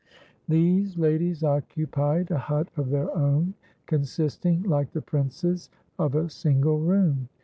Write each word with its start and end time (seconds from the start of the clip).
These 0.47 0.97
ladies 0.97 1.43
occupied 1.43 2.31
a 2.31 2.37
hut 2.39 2.69
of 2.75 2.89
their 2.89 3.15
own, 3.15 3.53
consisting, 3.85 4.63
like 4.63 4.89
the 4.93 5.01
prince's, 5.03 5.69
of 5.99 6.15
a 6.15 6.27
single 6.27 6.79
room. 6.79 7.29